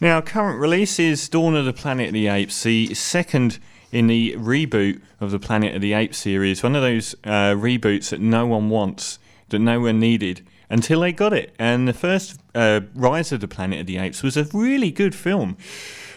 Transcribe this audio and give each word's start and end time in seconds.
Now, 0.00 0.20
current 0.20 0.60
release 0.60 1.00
is 1.00 1.28
Dawn 1.28 1.56
of 1.56 1.64
the 1.64 1.72
Planet 1.72 2.08
of 2.08 2.12
the 2.12 2.28
Apes, 2.28 2.62
the 2.62 2.94
second 2.94 3.58
in 3.90 4.06
the 4.06 4.36
reboot 4.36 5.00
of 5.20 5.32
the 5.32 5.40
Planet 5.40 5.74
of 5.74 5.80
the 5.80 5.92
Apes 5.92 6.18
series. 6.18 6.62
One 6.62 6.76
of 6.76 6.82
those 6.82 7.16
uh, 7.24 7.54
reboots 7.54 8.10
that 8.10 8.20
no 8.20 8.46
one 8.46 8.70
wants, 8.70 9.18
that 9.48 9.58
no 9.58 9.80
one 9.80 9.98
needed 9.98 10.46
until 10.70 11.00
they 11.00 11.10
got 11.10 11.32
it. 11.32 11.52
And 11.58 11.88
the 11.88 11.92
first 11.92 12.40
uh, 12.54 12.82
Rise 12.94 13.32
of 13.32 13.40
the 13.40 13.48
Planet 13.48 13.80
of 13.80 13.86
the 13.86 13.98
Apes 13.98 14.22
was 14.22 14.36
a 14.36 14.44
really 14.52 14.92
good 14.92 15.16
film. 15.16 15.56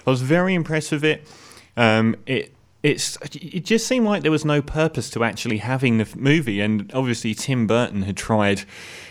I 0.05 0.11
was 0.11 0.21
very 0.21 0.53
impressed 0.53 0.91
with 0.91 1.03
it. 1.03 1.27
Um, 1.75 2.15
it 2.27 2.53
it's 2.83 3.17
it 3.33 3.63
just 3.65 3.87
seemed 3.87 4.05
like 4.05 4.23
there 4.23 4.31
was 4.31 4.45
no 4.45 4.61
purpose 4.61 5.09
to 5.11 5.23
actually 5.23 5.57
having 5.57 5.97
the 5.97 6.07
movie, 6.15 6.61
and 6.61 6.91
obviously 6.93 7.33
Tim 7.33 7.67
Burton 7.67 8.03
had 8.03 8.17
tried 8.17 8.63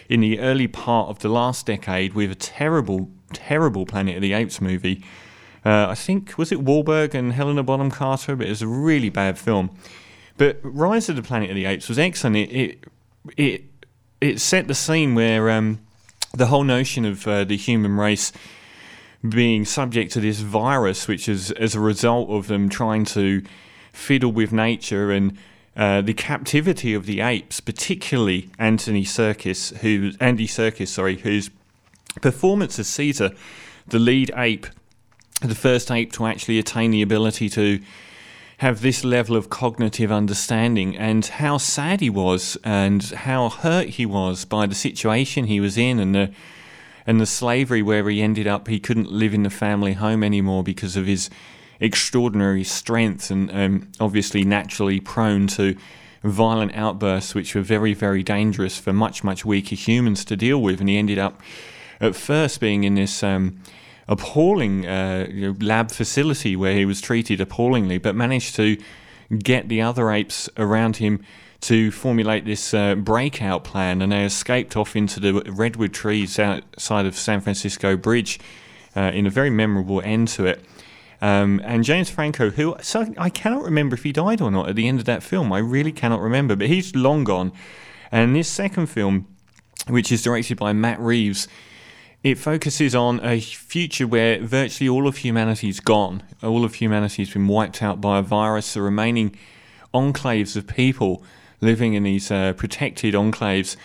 in 0.08 0.20
the 0.20 0.40
early 0.40 0.66
part 0.66 1.08
of 1.08 1.20
the 1.20 1.28
last 1.28 1.66
decade 1.66 2.14
with 2.14 2.32
a 2.32 2.34
terrible, 2.34 3.08
terrible 3.32 3.86
Planet 3.86 4.16
of 4.16 4.22
the 4.22 4.32
Apes 4.32 4.60
movie. 4.60 5.04
Uh, 5.64 5.88
I 5.88 5.94
think 5.94 6.38
was 6.38 6.52
it 6.52 6.64
Wahlberg 6.64 7.14
and 7.14 7.32
Helena 7.32 7.62
Bonham 7.62 7.90
Carter, 7.90 8.36
but 8.36 8.46
it 8.46 8.50
was 8.50 8.62
a 8.62 8.68
really 8.68 9.10
bad 9.10 9.38
film. 9.38 9.70
But 10.36 10.58
Rise 10.62 11.08
of 11.08 11.16
the 11.16 11.22
Planet 11.22 11.50
of 11.50 11.56
the 11.56 11.66
Apes 11.66 11.88
was 11.88 11.98
excellent. 11.98 12.36
It 12.36 12.50
it 12.50 12.84
it, 13.36 13.64
it 14.20 14.40
set 14.40 14.68
the 14.68 14.74
scene 14.74 15.14
where 15.14 15.50
um, 15.50 15.80
the 16.32 16.46
whole 16.46 16.64
notion 16.64 17.04
of 17.04 17.26
uh, 17.26 17.44
the 17.44 17.56
human 17.56 17.96
race 17.96 18.32
being 19.28 19.64
subject 19.64 20.12
to 20.12 20.20
this 20.20 20.40
virus, 20.40 21.06
which 21.06 21.28
is 21.28 21.50
as 21.52 21.74
a 21.74 21.80
result 21.80 22.30
of 22.30 22.46
them 22.46 22.68
trying 22.68 23.04
to 23.04 23.42
fiddle 23.92 24.32
with 24.32 24.52
nature 24.52 25.10
and 25.10 25.36
uh, 25.76 26.00
the 26.00 26.14
captivity 26.14 26.94
of 26.94 27.06
the 27.06 27.20
apes, 27.20 27.60
particularly 27.60 28.50
Anthony 28.58 29.04
Serkis, 29.04 29.76
who 29.78 30.12
Andy 30.20 30.46
Serkis, 30.46 30.88
sorry, 30.88 31.18
whose 31.18 31.50
performance 32.20 32.78
as 32.78 32.88
Caesar, 32.88 33.30
the 33.86 33.98
lead 33.98 34.30
ape, 34.36 34.66
the 35.40 35.54
first 35.54 35.90
ape 35.90 36.12
to 36.12 36.26
actually 36.26 36.58
attain 36.58 36.90
the 36.90 37.02
ability 37.02 37.48
to 37.50 37.80
have 38.58 38.82
this 38.82 39.04
level 39.04 39.36
of 39.36 39.48
cognitive 39.48 40.12
understanding, 40.12 40.96
and 40.96 41.24
how 41.24 41.56
sad 41.56 42.00
he 42.00 42.10
was, 42.10 42.58
and 42.62 43.02
how 43.04 43.48
hurt 43.48 43.88
he 43.88 44.04
was 44.04 44.44
by 44.44 44.66
the 44.66 44.74
situation 44.74 45.46
he 45.46 45.60
was 45.60 45.78
in, 45.78 45.98
and 45.98 46.14
the 46.14 46.30
and 47.06 47.18
the 47.18 47.26
slavery 47.26 47.82
where 47.82 48.08
he 48.08 48.20
ended 48.20 48.46
up. 48.46 48.68
He 48.68 48.78
couldn't 48.78 49.10
live 49.10 49.32
in 49.32 49.42
the 49.42 49.50
family 49.50 49.94
home 49.94 50.22
anymore 50.22 50.62
because 50.62 50.96
of 50.96 51.06
his 51.06 51.30
extraordinary 51.80 52.62
strength 52.62 53.30
and 53.30 53.50
um, 53.50 53.90
obviously 53.98 54.44
naturally 54.44 55.00
prone 55.00 55.46
to 55.48 55.76
violent 56.22 56.74
outbursts, 56.74 57.34
which 57.34 57.54
were 57.54 57.62
very, 57.62 57.94
very 57.94 58.22
dangerous 58.22 58.78
for 58.78 58.92
much, 58.92 59.24
much 59.24 59.44
weaker 59.44 59.74
humans 59.74 60.24
to 60.26 60.36
deal 60.36 60.60
with. 60.60 60.80
And 60.80 60.88
he 60.88 60.98
ended 60.98 61.18
up 61.18 61.40
at 62.00 62.14
first 62.14 62.60
being 62.60 62.84
in 62.84 62.94
this 62.94 63.22
um, 63.22 63.60
appalling 64.08 64.86
uh, 64.86 65.26
you 65.30 65.52
know, 65.52 65.56
lab 65.60 65.90
facility 65.90 66.56
where 66.56 66.74
he 66.74 66.84
was 66.84 67.00
treated 67.00 67.40
appallingly, 67.40 67.98
but 67.98 68.14
managed 68.14 68.56
to 68.56 68.76
get 69.38 69.68
the 69.68 69.80
other 69.80 70.10
apes 70.10 70.48
around 70.56 70.96
him 70.96 71.22
to 71.60 71.90
formulate 71.90 72.44
this 72.44 72.72
uh, 72.72 72.94
breakout 72.94 73.64
plan, 73.64 74.00
and 74.00 74.12
they 74.12 74.24
escaped 74.24 74.76
off 74.76 74.96
into 74.96 75.20
the 75.20 75.42
redwood 75.52 75.92
trees 75.92 76.38
outside 76.38 77.06
of 77.06 77.14
San 77.14 77.40
Francisco 77.40 77.96
Bridge 77.96 78.40
uh, 78.96 79.12
in 79.14 79.26
a 79.26 79.30
very 79.30 79.50
memorable 79.50 80.00
end 80.02 80.28
to 80.28 80.46
it. 80.46 80.64
Um, 81.22 81.60
and 81.64 81.84
James 81.84 82.08
Franco, 82.08 82.48
who 82.50 82.76
so 82.80 83.12
I 83.18 83.28
cannot 83.28 83.62
remember 83.62 83.94
if 83.94 84.04
he 84.04 84.12
died 84.12 84.40
or 84.40 84.50
not 84.50 84.70
at 84.70 84.76
the 84.76 84.88
end 84.88 85.00
of 85.00 85.04
that 85.04 85.22
film. 85.22 85.52
I 85.52 85.58
really 85.58 85.92
cannot 85.92 86.20
remember, 86.20 86.56
but 86.56 86.68
he's 86.68 86.96
long 86.96 87.24
gone. 87.24 87.52
And 88.10 88.34
this 88.34 88.48
second 88.48 88.86
film, 88.86 89.26
which 89.86 90.10
is 90.10 90.22
directed 90.22 90.58
by 90.58 90.72
Matt 90.72 90.98
Reeves, 90.98 91.46
it 92.22 92.36
focuses 92.36 92.94
on 92.94 93.24
a 93.24 93.40
future 93.40 94.06
where 94.06 94.40
virtually 94.40 94.88
all 94.88 95.06
of 95.06 95.18
humanity 95.18 95.68
is 95.68 95.80
gone. 95.80 96.22
All 96.42 96.64
of 96.64 96.74
humanity 96.74 97.24
has 97.24 97.32
been 97.32 97.48
wiped 97.48 97.82
out 97.82 98.00
by 98.00 98.18
a 98.18 98.22
virus. 98.22 98.74
The 98.74 98.82
remaining 98.82 99.36
enclaves 99.94 100.54
of 100.56 100.66
people 100.66 101.22
living 101.60 101.94
in 101.94 102.02
these 102.02 102.30
uh, 102.30 102.52
protected 102.54 103.14
enclaves 103.14 103.76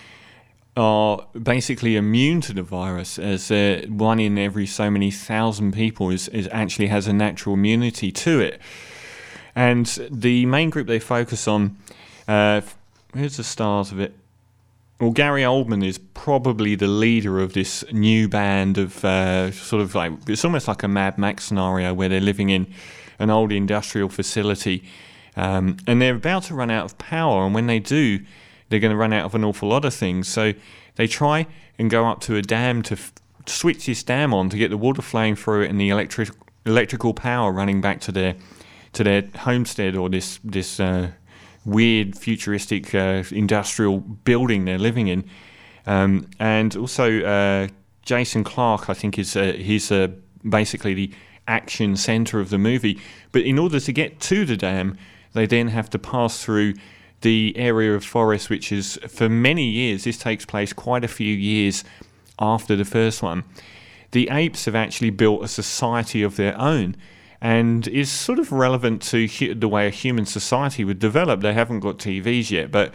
are 0.77 1.25
basically 1.41 1.95
immune 1.95 2.41
to 2.41 2.53
the 2.53 2.61
virus, 2.61 3.17
as 3.17 3.49
uh, 3.49 3.85
one 3.87 4.19
in 4.19 4.37
every 4.37 4.67
so 4.67 4.91
many 4.91 5.09
thousand 5.09 5.73
people 5.73 6.09
is, 6.09 6.27
is 6.29 6.49
actually 6.51 6.87
has 6.87 7.07
a 7.07 7.13
natural 7.13 7.55
immunity 7.55 8.11
to 8.11 8.41
it. 8.41 8.59
And 9.55 9.85
the 10.11 10.45
main 10.45 10.69
group 10.69 10.87
they 10.87 10.99
focus 10.99 11.47
on, 11.47 11.77
uh, 12.27 12.59
here's 13.13 13.37
the 13.37 13.43
stars 13.45 13.93
of 13.93 14.01
it. 14.01 14.13
Well, 14.99 15.11
Gary 15.11 15.41
Oldman 15.41 15.85
is 15.85 15.97
probably 15.97 16.75
the 16.75 16.87
leader 16.87 17.41
of 17.41 17.51
this 17.51 17.83
new 17.91 18.29
band 18.29 18.77
of 18.77 19.03
uh, 19.03 19.51
sort 19.51 19.81
of 19.81 19.93
like 19.93 20.13
it's 20.27 20.45
almost 20.45 20.69
like 20.69 20.83
a 20.83 20.87
Mad 20.87 21.17
Max 21.17 21.43
scenario 21.43 21.93
where 21.93 22.07
they're 22.07 22.21
living 22.21 22.49
in 22.49 22.73
an 23.19 23.29
old 23.29 23.51
industrial 23.51 24.07
facility, 24.07 24.85
um, 25.35 25.75
and 25.85 26.01
they're 26.01 26.15
about 26.15 26.43
to 26.43 26.55
run 26.55 26.71
out 26.71 26.85
of 26.85 26.97
power. 26.97 27.45
And 27.45 27.53
when 27.53 27.67
they 27.67 27.79
do, 27.79 28.21
they're 28.69 28.79
going 28.79 28.91
to 28.91 28.97
run 28.97 29.11
out 29.11 29.25
of 29.25 29.35
an 29.35 29.43
awful 29.43 29.67
lot 29.67 29.83
of 29.83 29.93
things. 29.93 30.29
So 30.29 30.53
they 30.95 31.07
try 31.07 31.47
and 31.77 31.89
go 31.89 32.07
up 32.07 32.21
to 32.21 32.37
a 32.37 32.41
dam 32.41 32.81
to 32.83 32.93
f- 32.93 33.11
switch 33.47 33.87
this 33.87 34.01
dam 34.01 34.33
on 34.33 34.49
to 34.49 34.57
get 34.57 34.69
the 34.69 34.77
water 34.77 35.01
flowing 35.01 35.35
through 35.35 35.63
it 35.63 35.69
and 35.69 35.79
the 35.79 35.89
electric 35.89 36.29
electrical 36.65 37.13
power 37.13 37.51
running 37.51 37.81
back 37.81 37.99
to 38.01 38.13
their 38.13 38.35
to 38.93 39.03
their 39.03 39.23
homestead 39.39 39.97
or 39.97 40.07
this 40.07 40.39
this 40.41 40.79
uh, 40.79 41.11
weird 41.65 42.17
futuristic 42.17 42.93
uh, 42.93 43.23
industrial 43.31 43.99
building 43.99 44.65
they're 44.65 44.77
living 44.77 45.07
in. 45.07 45.25
Um, 45.85 46.29
and 46.39 46.75
also 46.75 47.21
uh, 47.21 47.67
Jason 48.03 48.43
Clarke, 48.43 48.89
I 48.89 48.93
think, 48.93 49.19
is 49.19 49.35
uh, 49.35 49.53
he's 49.57 49.91
uh, 49.91 50.07
basically 50.47 50.93
the 50.93 51.11
action 51.47 51.95
center 51.95 52.39
of 52.39 52.49
the 52.49 52.57
movie. 52.57 52.99
But 53.31 53.43
in 53.43 53.59
order 53.59 53.79
to 53.79 53.91
get 53.91 54.19
to 54.21 54.45
the 54.45 54.57
dam, 54.57 54.97
they 55.33 55.45
then 55.45 55.67
have 55.69 55.89
to 55.91 55.99
pass 55.99 56.43
through 56.43 56.75
the 57.21 57.53
area 57.57 57.93
of 57.93 58.05
forest, 58.05 58.49
which 58.49 58.71
is 58.71 58.99
for 59.07 59.29
many 59.29 59.65
years, 59.65 60.03
this 60.03 60.17
takes 60.17 60.45
place 60.45 60.73
quite 60.73 61.03
a 61.03 61.07
few 61.07 61.33
years 61.33 61.83
after 62.39 62.75
the 62.75 62.85
first 62.85 63.23
one. 63.23 63.43
The 64.11 64.29
apes 64.29 64.65
have 64.65 64.75
actually 64.75 65.09
built 65.09 65.43
a 65.43 65.47
society 65.47 66.21
of 66.21 66.35
their 66.35 66.57
own 66.59 66.95
and 67.45 67.87
is 67.87 68.09
sort 68.09 68.39
of 68.39 68.51
relevant 68.51 69.01
to 69.01 69.27
the 69.53 69.67
way 69.67 69.85
a 69.87 69.91
human 69.91 70.25
society 70.25 70.83
would 70.83 70.99
develop. 70.99 71.41
They 71.41 71.53
haven't 71.53 71.81
got 71.81 71.99
TVs 71.99 72.49
yet, 72.49 72.71
but 72.71 72.93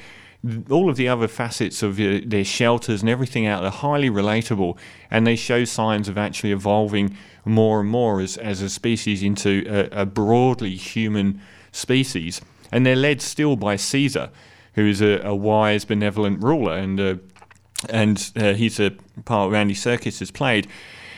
all 0.68 0.88
of 0.90 0.96
the 0.96 1.08
other 1.08 1.28
facets 1.28 1.82
of 1.82 1.96
their 1.96 2.44
shelters 2.44 3.02
and 3.02 3.08
everything 3.08 3.46
out 3.46 3.62
are 3.62 3.70
highly 3.70 4.10
relatable, 4.10 4.76
and 5.10 5.26
they 5.26 5.36
show 5.36 5.64
signs 5.64 6.08
of 6.08 6.18
actually 6.18 6.52
evolving 6.52 7.16
more 7.44 7.80
and 7.80 7.88
more 7.88 8.20
as, 8.20 8.36
as 8.38 8.60
a 8.60 8.68
species 8.68 9.22
into 9.22 9.64
a, 9.68 10.02
a 10.02 10.06
broadly 10.06 10.74
human 10.74 11.40
species 11.70 12.40
and 12.72 12.86
they're 12.86 12.96
led 12.96 13.20
still 13.20 13.56
by 13.56 13.76
Caesar, 13.76 14.30
who 14.74 14.86
is 14.86 15.00
a, 15.00 15.20
a 15.24 15.34
wise, 15.34 15.84
benevolent 15.84 16.42
ruler, 16.42 16.76
and 16.76 17.00
uh, 17.00 17.14
and 17.88 18.32
uh, 18.36 18.52
he's 18.52 18.78
a 18.78 18.90
part 19.24 19.54
Andy 19.54 19.74
Serkis 19.74 20.18
has 20.20 20.30
played. 20.30 20.66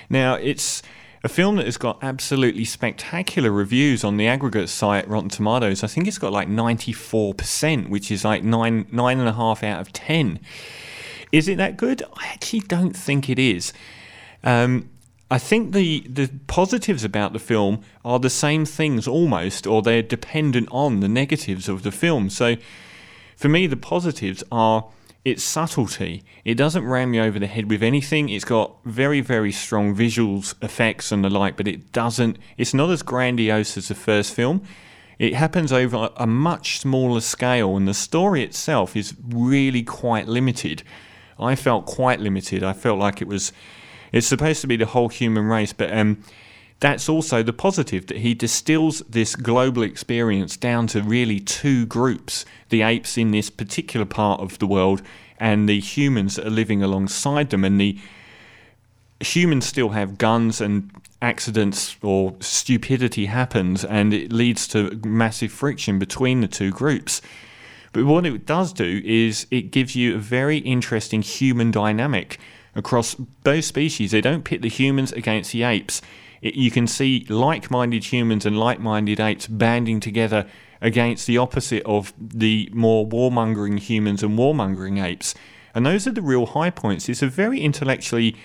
Now 0.09 0.34
it's 0.34 0.82
a 1.25 1.28
film 1.28 1.56
that 1.56 1.66
has 1.66 1.77
got 1.77 1.99
absolutely 2.03 2.65
spectacular 2.65 3.50
reviews 3.50 4.03
on 4.03 4.16
the 4.16 4.27
aggregate 4.27 4.69
site 4.69 5.06
Rotten 5.09 5.28
Tomatoes. 5.28 5.84
I 5.84 5.87
think 5.87 6.09
it's 6.09 6.19
got 6.19 6.33
like 6.33 6.49
ninety 6.49 6.93
four 6.93 7.33
percent, 7.34 7.88
which 7.88 8.10
is 8.10 8.25
like 8.25 8.43
nine 8.43 8.87
nine 8.91 9.19
and 9.19 9.28
a 9.28 9.32
half 9.32 9.62
out 9.62 9.81
of 9.81 9.93
ten. 9.93 10.41
Is 11.31 11.49
it 11.49 11.56
that 11.56 11.77
good? 11.77 12.03
I 12.15 12.27
actually 12.27 12.61
don't 12.61 12.97
think 12.97 13.31
it 13.31 13.38
is. 13.38 13.72
Um, 14.43 14.91
I 15.31 15.38
think 15.38 15.72
the 15.72 16.00
the 16.09 16.28
positives 16.47 17.05
about 17.05 17.32
the 17.32 17.38
film 17.38 17.82
are 18.05 18.19
the 18.19 18.28
same 18.31 18.65
things 18.65 19.06
almost, 19.06 19.66
or 19.66 19.81
they're 19.81 20.03
dependent 20.03 20.69
on 20.71 21.00
the 21.00 21.09
negatives 21.09 21.69
of 21.69 21.84
the 21.84 21.93
film. 21.93 22.31
So, 22.31 22.56
for 23.37 23.49
me, 23.49 23.66
the 23.66 23.77
positives 23.77 24.43
are 24.50 24.87
its 25.25 25.43
subtlety. 25.44 26.25
It 26.44 26.55
doesn't 26.55 26.84
ram 26.84 27.12
me 27.12 27.21
over 27.21 27.38
the 27.38 27.47
head 27.47 27.71
with 27.71 27.83
anything. 27.83 28.28
It's 28.28 28.44
got 28.44 28.77
very 28.84 29.21
very 29.21 29.53
strong 29.53 29.94
visuals, 29.94 30.55
effects, 30.62 31.12
and 31.12 31.25
the 31.25 31.31
like, 31.31 31.56
but 31.56 31.69
it 31.69 31.93
doesn't. 31.93 32.38
It's 32.56 32.75
not 32.75 32.91
as 32.91 33.02
grandiose 33.02 33.76
as 33.76 33.88
the 33.88 33.94
first 33.94 34.35
film. 34.35 34.62
It 35.19 35.35
happens 35.35 35.73
over 35.73 36.11
a 36.17 36.26
much 36.26 36.81
smaller 36.81 37.20
scale, 37.20 37.76
and 37.76 37.87
the 37.87 37.94
story 37.94 38.43
itself 38.43 38.97
is 38.97 39.14
really 39.29 39.82
quite 39.82 40.26
limited. 40.26 40.82
I 41.38 41.55
felt 41.55 41.87
quite 41.87 42.20
limited. 42.20 42.62
I 42.64 42.73
felt 42.73 42.99
like 42.99 43.23
it 43.23 43.29
was 43.29 43.52
it's 44.12 44.26
supposed 44.26 44.61
to 44.61 44.67
be 44.67 44.76
the 44.76 44.87
whole 44.87 45.08
human 45.08 45.44
race, 45.44 45.73
but 45.73 45.93
um, 45.97 46.23
that's 46.82 47.08
also 47.08 47.44
the 47.44 47.52
positive 47.52 48.08
that 48.08 48.19
he 48.19 48.34
distills 48.34 49.05
this 49.08 49.37
global 49.37 49.84
experience 49.84 50.56
down 50.56 50.88
to 50.88 51.00
really 51.00 51.38
two 51.38 51.87
groups 51.87 52.44
the 52.70 52.82
apes 52.82 53.17
in 53.17 53.31
this 53.31 53.50
particular 53.50 54.05
part 54.05 54.40
of 54.40 54.58
the 54.58 54.67
world 54.67 55.00
and 55.38 55.69
the 55.69 55.79
humans 55.79 56.34
that 56.34 56.46
are 56.49 56.50
living 56.50 56.82
alongside 56.82 57.50
them. 57.50 57.64
And 57.64 57.81
the 57.81 58.00
humans 59.20 59.64
still 59.64 59.90
have 59.90 60.19
guns 60.19 60.61
and 60.61 60.90
accidents 61.23 61.96
or 62.02 62.34
stupidity 62.40 63.26
happens 63.26 63.85
and 63.85 64.12
it 64.12 64.32
leads 64.32 64.67
to 64.67 65.00
massive 65.05 65.52
friction 65.52 66.00
between 66.00 66.40
the 66.40 66.49
two 66.49 66.73
groups. 66.73 67.23
But 67.93 68.06
what 68.06 68.26
it 68.26 68.44
does 68.44 68.73
do 68.73 69.00
is 69.05 69.46
it 69.52 69.70
gives 69.70 69.94
you 69.94 70.17
a 70.17 70.19
very 70.19 70.58
interesting 70.58 71.23
human 71.23 71.70
dynamic 71.70 72.40
across 72.75 73.14
both 73.14 73.67
species. 73.67 74.11
They 74.11 74.20
don't 74.20 74.43
pit 74.43 74.62
the 74.62 74.69
humans 74.69 75.12
against 75.12 75.52
the 75.52 75.62
apes. 75.62 76.02
You 76.43 76.71
can 76.71 76.87
see 76.87 77.25
like 77.29 77.71
minded 77.71 78.05
humans 78.05 78.44
and 78.44 78.59
like 78.59 78.81
minded 78.81 79.21
apes 79.21 79.47
banding 79.47 80.00
together 80.00 80.47
against 80.81 81.27
the 81.27 81.39
opposite 81.39 81.85
of 81.85 82.12
the 82.19 82.69
more 82.73 83.06
warmongering 83.06 83.79
humans 83.79 84.23
and 84.23 84.37
warmongering 84.37 85.03
apes. 85.03 85.35
And 85.75 85.87
those 85.87 86.06
are 86.06 86.12
the 86.12 86.21
real 86.21 86.47
high 86.47 86.71
points. 86.71 87.09
It's 87.09 87.23
a 87.23 87.29
very 87.29 87.61
intellectually 87.61 88.37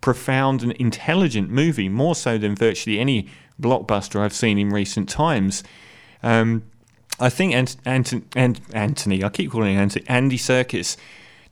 profound 0.00 0.62
and 0.62 0.72
intelligent 0.72 1.50
movie, 1.50 1.88
more 1.88 2.14
so 2.14 2.38
than 2.38 2.54
virtually 2.54 2.98
any 2.98 3.28
blockbuster 3.60 4.20
I've 4.20 4.32
seen 4.32 4.58
in 4.58 4.70
recent 4.70 5.08
times. 5.08 5.62
Um, 6.22 6.62
I 7.20 7.28
think 7.28 7.54
Ant- 7.54 7.76
Ant- 7.84 8.36
Ant- 8.36 8.60
Anthony, 8.72 9.22
I 9.22 9.28
keep 9.28 9.50
calling 9.50 9.76
him 9.76 9.90
Andy 10.06 10.38
Serkis, 10.38 10.96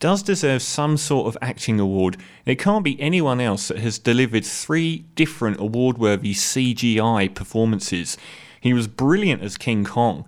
does 0.00 0.23
deserve 0.23 0.62
some 0.62 0.97
sort 0.97 1.29
of 1.29 1.38
acting 1.41 1.79
award. 1.79 2.17
It 2.47 2.58
can't 2.58 2.82
be 2.82 3.00
anyone 3.00 3.41
else 3.41 3.69
that 3.69 3.79
has 3.79 3.99
delivered 3.99 4.44
three 4.44 5.05
different 5.14 5.61
award 5.61 5.99
worthy 5.99 6.32
CGI 6.32 7.32
performances. 7.35 8.17
He 8.61 8.73
was 8.73 8.88
brilliant 8.88 9.43
as 9.43 9.56
King 9.56 9.85
Kong, 9.85 10.25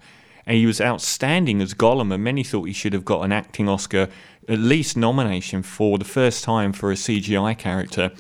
and 0.47 0.57
he 0.57 0.67
was 0.67 0.81
outstanding 0.81 1.61
as 1.63 1.75
Gollum, 1.75 2.13
and 2.13 2.23
many 2.23 2.45
thought 2.45 2.65
he 2.65 2.73
should 2.73 2.93
have 2.93 3.05
got 3.05 3.23
an 3.23 3.33
acting 3.33 3.69
Oscar, 3.69 4.09
at 4.47 4.59
least 4.59 4.97
nomination 4.97 5.63
for 5.63 5.99
the 5.99 6.05
first 6.05 6.45
time 6.45 6.73
for 6.73 6.93
a 6.93 6.97
CGI 6.97 7.57
character. 7.57 8.11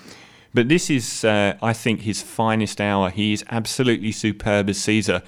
But 0.55 0.69
this 0.69 0.89
is, 0.91 1.25
uh, 1.25 1.57
I 1.63 1.73
think, 1.73 2.03
his 2.03 2.23
finest 2.23 2.81
hour. 2.81 3.11
He 3.11 3.33
is 3.33 3.45
absolutely 3.51 4.13
superb 4.13 4.69
as 4.69 4.79
Caesar. 4.79 5.23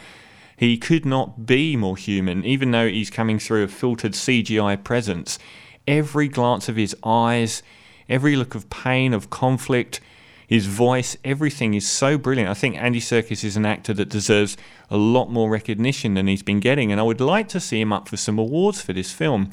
He 0.57 0.79
could 0.79 1.05
not 1.05 1.47
be 1.47 1.77
more 1.77 1.97
human, 1.97 2.45
even 2.45 2.71
though 2.71 2.89
he's 2.89 3.11
coming 3.11 3.39
through 3.39 3.65
a 3.65 3.69
filtered 3.69 4.13
CGI 4.13 4.83
presence. 4.83 5.39
Every 5.87 6.29
glance 6.29 6.69
of 6.69 6.77
his 6.77 6.97
eyes, 7.05 7.63
every 8.09 8.37
look 8.37 8.55
of 8.55 8.71
pain, 8.71 9.13
of 9.13 9.31
conflict, 9.31 10.01
his 10.47 10.67
voice, 10.67 11.17
everything 11.25 11.75
is 11.75 11.89
so 11.89 12.19
brilliant. 12.19 12.51
I 12.51 12.55
think 12.55 12.77
Andy 12.77 13.01
Serkis 13.01 13.45
is 13.45 13.57
an 13.57 13.65
actor 13.65 13.95
that 13.95 14.09
deserves 14.09 14.57
a 14.91 14.97
lot 14.97 15.31
more 15.31 15.49
recognition 15.51 16.15
than 16.15 16.27
he's 16.27 16.43
been 16.43 16.61
getting, 16.61 16.93
and 16.93 17.01
I 17.01 17.05
would 17.05 17.21
like 17.21 17.49
to 17.49 17.61
see 17.61 17.81
him 17.81 17.93
up 17.93 18.09
for 18.09 18.17
some 18.17 18.39
awards 18.39 18.81
for 18.81 18.93
this 18.93 19.13
film. 19.13 19.51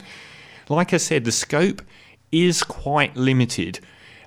Like 0.69 0.93
I 0.93 0.97
said, 0.97 1.23
the 1.23 1.31
scope 1.31 1.81
is 2.31 2.63
quite 2.63 3.15
limited, 3.15 3.79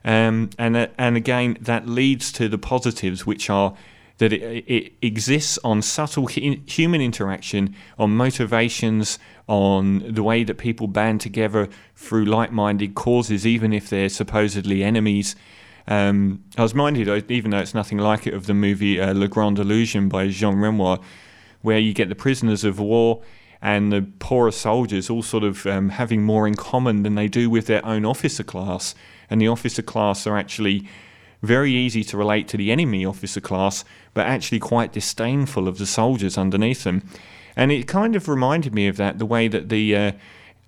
um, 0.05 0.51
and 0.59 0.77
uh, 0.77 0.89
and 0.99 1.17
again 1.17 1.57
that 1.61 1.87
leads 1.89 2.33
to 2.33 2.49
the 2.49 2.59
positives, 2.59 3.27
which 3.27 3.49
are 3.49 3.75
that 4.19 4.33
it, 4.33 4.65
it 4.67 4.93
exists 5.03 5.59
on 5.65 5.83
subtle 5.83 6.27
human 6.27 7.01
interaction, 7.01 7.75
on 7.99 8.17
motivations, 8.17 9.19
on 9.49 10.13
the 10.13 10.23
way 10.23 10.45
that 10.45 10.57
people 10.59 10.87
band 10.87 11.21
together 11.21 11.69
through 11.97 12.25
like 12.25 12.53
minded 12.53 12.95
causes, 12.95 13.47
even 13.47 13.73
if 13.73 13.91
they're 13.91 14.09
supposedly 14.09 14.83
enemies. 14.85 15.35
Um, 15.87 16.45
I 16.57 16.63
was 16.63 16.75
minded, 16.75 17.31
even 17.31 17.51
though 17.51 17.59
it's 17.59 17.75
nothing 17.75 17.99
like 17.99 18.27
it, 18.27 18.35
of 18.35 18.47
the 18.47 18.55
movie 18.55 19.01
uh, 19.01 19.13
Le 19.13 19.29
Grand 19.29 19.59
Illusion 19.59 20.09
by 20.09 20.29
Jean 20.29 20.57
Renoir, 20.57 21.01
where 21.61 21.79
you 21.79 21.93
get 21.93 22.09
the 22.09 22.15
prisoners 22.15 22.65
of 22.65 22.79
war 22.79 23.23
and 23.61 23.93
the 23.93 24.03
poorer 24.19 24.51
soldiers 24.51 25.09
all 25.09 25.23
sort 25.23 25.43
of 25.43 25.67
um, 25.67 25.89
having 25.89 26.23
more 26.23 26.47
in 26.47 26.55
common 26.55 27.03
than 27.03 27.15
they 27.15 27.29
do 27.29 27.49
with 27.49 27.67
their 27.67 27.85
own 27.85 28.05
officer 28.05 28.45
class. 28.45 28.95
And 29.29 29.41
the 29.41 29.49
officer 29.49 29.83
class 29.83 30.27
are 30.27 30.37
actually 30.37 30.87
very 31.45 31.73
easy 31.73 32.05
to 32.05 32.17
relate 32.17 32.49
to 32.49 32.57
the 32.57 32.73
enemy 32.73 33.05
officer 33.05 33.41
class, 33.41 33.85
but 34.13 34.27
actually 34.27 34.59
quite 34.59 34.93
disdainful 34.93 35.69
of 35.69 35.79
the 35.79 35.87
soldiers 35.87 36.39
underneath 36.39 36.85
them. 36.85 37.03
And 37.57 37.71
it 37.71 37.87
kind 37.87 38.17
of 38.17 38.29
reminded 38.29 38.75
me 38.75 38.89
of 38.89 38.97
that, 38.97 39.19
the 39.19 39.27
way 39.27 39.49
that 39.49 39.69
the 39.69 39.97
uh, 39.97 40.13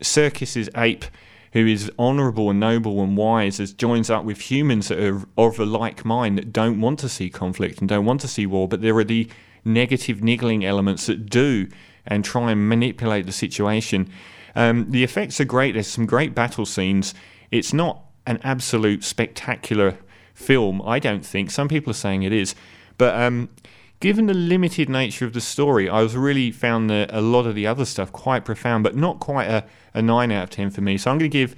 Serkis's 0.01 0.69
ape, 0.77 1.05
who 1.53 1.67
is 1.67 1.91
honourable 1.99 2.51
and 2.51 2.61
noble 2.61 3.03
and 3.03 3.17
wise, 3.17 3.59
as 3.59 3.73
joins 3.73 4.11
up 4.11 4.25
with 4.25 4.51
humans 4.51 4.89
that 4.89 5.01
are 5.01 5.23
of 5.37 5.59
a 5.59 5.65
like 5.65 6.05
mind 6.05 6.39
that 6.39 6.53
don't 6.53 6.81
want 6.81 6.99
to 7.01 7.09
see 7.09 7.31
conflict 7.31 7.81
and 7.81 7.89
don't 7.89 8.05
want 8.05 8.21
to 8.21 8.29
see 8.29 8.47
war, 8.47 8.69
but 8.69 8.83
there 8.83 8.97
are 8.97 9.05
the 9.05 9.29
negative 9.65 10.23
niggling 10.23 10.65
elements 10.65 11.07
that 11.07 11.29
do 11.29 11.69
and 12.07 12.25
try 12.25 12.53
and 12.53 12.69
manipulate 12.69 13.27
the 13.27 13.33
situation. 13.33 14.09
Um, 14.55 14.91
the 14.91 15.03
effects 15.03 15.41
are 15.41 15.45
great. 15.45 15.73
There's 15.73 15.89
some 15.89 16.07
great 16.07 16.35
battle 16.35 16.67
scenes. 16.67 17.15
It's 17.51 17.73
not 17.73 18.03
an 18.27 18.39
absolute 18.45 19.05
spectacular 19.05 19.99
film. 20.37 20.81
I 20.83 21.01
don't 21.01 21.27
think. 21.27 21.51
Some 21.51 21.67
people 21.67 21.91
are 21.91 21.95
saying 21.95 22.23
it 22.23 22.33
is, 22.33 22.55
but 22.99 23.21
um, 23.21 23.49
given 23.99 24.27
the 24.27 24.35
limited 24.35 24.89
nature 24.89 25.25
of 25.25 25.33
the 25.33 25.41
story, 25.41 25.89
I 25.89 26.03
was 26.03 26.15
really 26.15 26.53
found 26.53 26.89
the, 26.89 27.09
a 27.11 27.21
lot 27.21 27.47
of 27.47 27.57
the 27.57 27.67
other 27.67 27.85
stuff 27.85 28.13
quite 28.13 28.45
profound, 28.45 28.85
but 28.85 28.95
not 28.95 29.19
quite 29.19 29.49
a, 29.49 29.65
a 29.95 30.03
nine 30.03 30.31
out 30.31 30.45
of 30.45 30.51
ten 30.51 30.71
for 30.71 30.83
me. 30.83 30.97
So 30.97 31.11
I'm 31.11 31.19
going 31.19 31.31
to 31.31 31.37
give. 31.37 31.57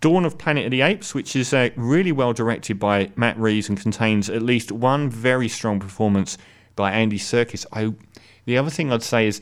Dawn 0.00 0.24
of 0.24 0.36
Planet 0.36 0.64
of 0.64 0.72
the 0.72 0.80
Apes, 0.80 1.14
which 1.14 1.36
is 1.36 1.54
uh, 1.54 1.70
really 1.76 2.10
well 2.10 2.32
directed 2.32 2.76
by 2.80 3.12
Matt 3.14 3.38
Reeves 3.38 3.68
and 3.68 3.80
contains 3.80 4.28
at 4.28 4.42
least 4.42 4.72
one 4.72 5.08
very 5.08 5.48
strong 5.48 5.78
performance 5.78 6.36
by 6.74 6.90
Andy 6.90 7.20
Serkis. 7.20 7.64
I, 7.72 7.94
the 8.44 8.58
other 8.58 8.68
thing 8.68 8.90
I'd 8.90 9.04
say 9.04 9.28
is 9.28 9.40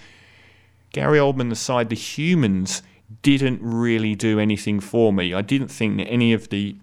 Gary 0.93 1.19
Oldman 1.19 1.51
aside, 1.51 1.89
the 1.89 1.97
humans 1.97 2.83
didn't 3.23 3.61
really 3.63 4.15
do 4.15 4.39
anything 4.39 4.81
for 4.81 5.15
me. 5.15 5.33
I 5.33 5.41
didn't 5.41 5.69
think 5.69 5.97
that 5.97 6.09
any 6.09 6.35
of 6.35 6.51
the 6.51 6.77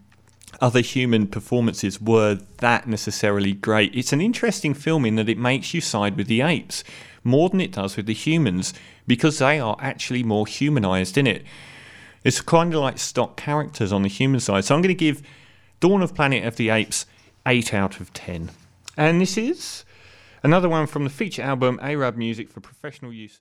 other 0.62 0.82
human 0.82 1.28
performances 1.28 2.02
were 2.02 2.40
that 2.60 2.88
necessarily 2.88 3.54
great. 3.54 3.94
It's 3.96 4.14
an 4.14 4.22
interesting 4.22 4.74
film 4.74 5.06
in 5.06 5.16
that 5.16 5.30
it 5.30 5.38
makes 5.38 5.74
you 5.74 5.82
side 5.82 6.18
with 6.18 6.28
the 6.28 6.42
apes 6.42 6.84
more 7.24 7.50
than 7.50 7.62
it 7.62 7.74
does 7.74 7.98
with 7.98 8.06
the 8.06 8.14
humans 8.14 8.74
because 9.06 9.40
they 9.40 9.60
are 9.60 9.78
actually 9.80 10.24
more 10.24 10.48
humanized 10.48 11.18
in 11.18 11.28
it. 11.28 11.44
It's 12.24 12.42
kind 12.42 12.74
of 12.74 12.82
like 12.82 12.98
stock 12.98 13.38
characters 13.38 13.92
on 13.92 14.02
the 14.02 14.10
human 14.10 14.40
side. 14.40 14.66
So 14.66 14.76
I'm 14.76 14.82
going 14.82 14.90
to 14.90 14.96
give 14.96 15.22
Dawn 15.80 16.02
of 16.02 16.16
Planet 16.16 16.46
of 16.46 16.56
the 16.56 16.70
Apes 16.70 17.06
8 17.46 17.74
out 17.74 18.00
of 18.00 18.12
10. 18.14 18.50
And 18.96 19.22
this 19.22 19.38
is 19.38 19.86
another 20.44 20.68
one 20.68 20.88
from 20.88 21.04
the 21.04 21.10
feature 21.10 21.44
album 21.44 21.80
Arab 21.82 22.18
Music 22.18 22.50
for 22.50 22.62
Professional 22.62 23.14
Use. 23.14 23.40